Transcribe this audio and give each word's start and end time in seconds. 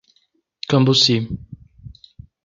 Cambuci 0.69 1.15